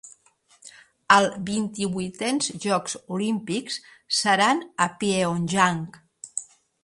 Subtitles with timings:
[1.15, 3.77] El vint-i-vuitens Jocs Olímpics
[4.21, 5.85] seran a Pyeongchang.